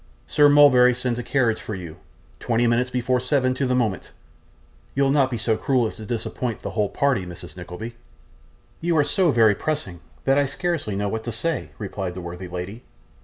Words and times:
Sir 0.25 0.49
Mulberry 0.49 0.95
sends 0.95 1.19
a 1.19 1.23
carriage 1.23 1.61
for 1.61 1.75
you 1.75 1.97
twenty 2.39 2.65
minutes 2.65 2.89
before 2.89 3.19
seven 3.19 3.53
to 3.53 3.67
the 3.67 3.75
moment 3.75 4.09
you'll 4.95 5.11
not 5.11 5.29
be 5.29 5.37
so 5.37 5.55
cruel 5.55 5.85
as 5.85 5.95
to 5.97 6.07
disappoint 6.07 6.63
the 6.63 6.71
whole 6.71 6.89
party, 6.89 7.23
Mrs. 7.23 7.55
Nickleby?' 7.55 7.93
'You 8.79 8.97
are 8.97 9.03
so 9.03 9.29
very 9.29 9.53
pressing, 9.53 9.99
that 10.23 10.39
I 10.39 10.47
scarcely 10.47 10.95
know 10.95 11.07
what 11.07 11.23
to 11.25 11.31
say,' 11.31 11.69
replied 11.77 12.15
the 12.15 12.21
worthy 12.21 12.47
lady. 12.47 12.81